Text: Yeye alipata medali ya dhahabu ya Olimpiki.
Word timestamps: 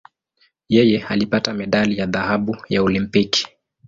Yeye 0.69 1.03
alipata 1.09 1.53
medali 1.53 1.97
ya 1.97 2.05
dhahabu 2.05 2.57
ya 2.69 2.81
Olimpiki. 2.83 3.47